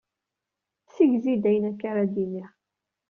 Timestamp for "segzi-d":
0.95-1.43